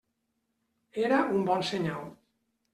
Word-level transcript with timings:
Era 1.03 1.21
un 1.37 1.45
bon 1.53 1.63
senyal. 1.71 2.13